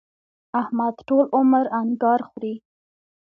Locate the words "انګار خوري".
1.79-2.55